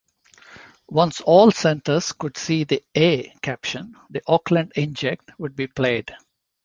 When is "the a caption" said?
2.63-3.95